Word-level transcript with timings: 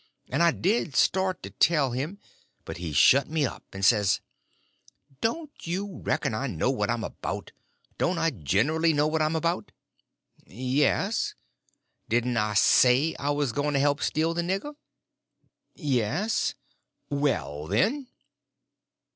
And 0.29 0.41
I 0.41 0.49
did 0.49 0.95
start 0.95 1.43
to 1.43 1.51
tell 1.51 1.91
him; 1.91 2.17
but 2.65 2.77
he 2.77 2.91
shut 2.91 3.29
me 3.29 3.45
up, 3.45 3.61
and 3.71 3.85
says: 3.85 4.19
"Don't 5.21 5.51
you 5.61 5.99
reckon 5.99 6.33
I 6.33 6.47
know 6.47 6.71
what 6.71 6.89
I'm 6.89 7.03
about? 7.03 7.51
Don't 7.99 8.17
I 8.17 8.31
generly 8.31 8.93
know 8.93 9.05
what 9.05 9.21
I'm 9.21 9.35
about?" 9.35 9.71
"Yes." 10.47 11.35
"Didn't 12.09 12.37
I 12.37 12.55
say 12.55 13.15
I 13.19 13.29
was 13.29 13.51
going 13.51 13.75
to 13.75 13.79
help 13.79 14.01
steal 14.01 14.33
the 14.33 14.41
nigger?" 14.41 14.73
"Yes." 15.75 16.55
"Well, 17.11 17.67
then." 17.67 18.07